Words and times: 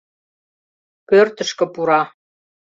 Пӧртышкӧ 1.07 1.65
пура. 1.73 2.01